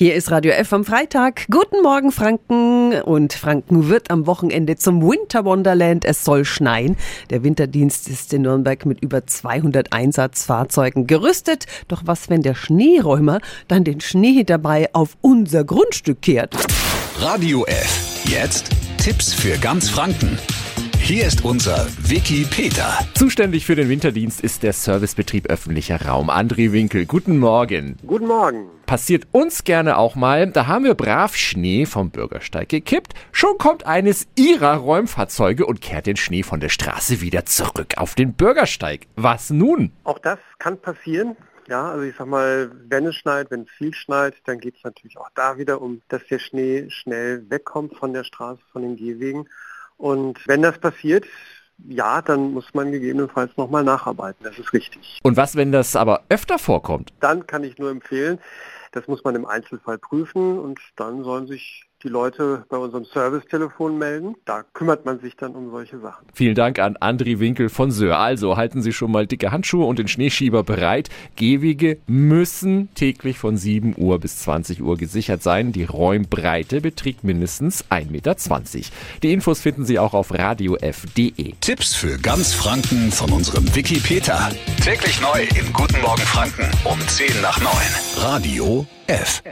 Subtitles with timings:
[0.00, 1.46] Hier ist Radio F am Freitag.
[1.50, 3.02] Guten Morgen, Franken.
[3.02, 6.04] Und Franken wird am Wochenende zum Winter Wonderland.
[6.04, 6.96] Es soll schneien.
[7.30, 11.66] Der Winterdienst ist in Nürnberg mit über 200 Einsatzfahrzeugen gerüstet.
[11.88, 16.54] Doch was, wenn der Schneeräumer dann den Schnee dabei auf unser Grundstück kehrt?
[17.18, 18.22] Radio F.
[18.22, 20.38] Jetzt Tipps für ganz Franken.
[21.08, 22.98] Hier ist unser Wiki Peter.
[23.14, 26.28] Zuständig für den Winterdienst ist der Servicebetrieb öffentlicher Raum.
[26.28, 27.96] André Winkel, guten Morgen.
[28.06, 28.68] Guten Morgen.
[28.84, 30.48] Passiert uns gerne auch mal.
[30.50, 33.14] Da haben wir brav Schnee vom Bürgersteig gekippt.
[33.32, 38.14] Schon kommt eines ihrer Räumfahrzeuge und kehrt den Schnee von der Straße wieder zurück auf
[38.14, 39.06] den Bürgersteig.
[39.16, 39.92] Was nun?
[40.04, 41.38] Auch das kann passieren.
[41.68, 44.84] Ja, also ich sag mal, wenn es schneit, wenn es viel schneit, dann geht es
[44.84, 48.96] natürlich auch da wieder um, dass der Schnee schnell wegkommt von der Straße, von den
[48.96, 49.48] Gehwegen.
[49.98, 51.26] Und wenn das passiert,
[51.86, 54.44] ja, dann muss man gegebenenfalls nochmal nacharbeiten.
[54.44, 55.20] Das ist richtig.
[55.22, 57.12] Und was, wenn das aber öfter vorkommt?
[57.20, 58.40] Dann kann ich nur empfehlen,
[58.92, 63.98] das muss man im Einzelfall prüfen und dann sollen sich die Leute bei unserem Servicetelefon
[63.98, 64.36] melden.
[64.44, 66.26] Da kümmert man sich dann um solche Sachen.
[66.32, 68.18] Vielen Dank an Andri Winkel von Söhr.
[68.18, 71.08] Also halten Sie schon mal dicke Handschuhe und den Schneeschieber bereit.
[71.36, 75.72] Gehwege müssen täglich von 7 Uhr bis 20 Uhr gesichert sein.
[75.72, 78.36] Die Räumbreite beträgt mindestens 1,20 Meter.
[79.22, 81.54] Die Infos finden Sie auch auf radiof.de.
[81.60, 84.50] Tipps für ganz Franken von unserem Wiki Peter.
[84.82, 87.70] Täglich neu in Guten Morgen Franken um 10 nach 9.
[88.18, 89.42] Radio F.